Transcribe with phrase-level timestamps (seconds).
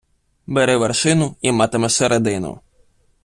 [0.47, 2.59] Бери вершину і матимеш середину.